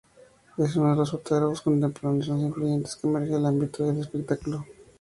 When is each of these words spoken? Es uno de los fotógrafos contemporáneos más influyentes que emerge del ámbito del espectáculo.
Es 0.57 0.75
uno 0.77 0.89
de 0.89 0.95
los 0.95 1.11
fotógrafos 1.11 1.61
contemporáneos 1.61 2.27
más 2.29 2.41
influyentes 2.41 2.95
que 2.95 3.05
emerge 3.07 3.33
del 3.35 3.45
ámbito 3.45 3.85
del 3.85 3.99
espectáculo. 3.99 4.65